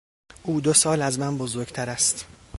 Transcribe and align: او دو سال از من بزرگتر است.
او 0.43 0.61
دو 0.61 0.73
سال 0.73 1.01
از 1.01 1.19
من 1.19 1.37
بزرگتر 1.37 1.89
است. 1.89 2.25